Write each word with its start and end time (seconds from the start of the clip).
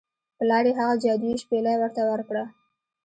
پلار 0.37 0.63
یې 0.69 0.73
هغه 0.79 0.95
جادويي 1.03 1.35
شپیلۍ 1.43 1.75
ورته 1.77 2.01
ورکړه. 2.09 2.43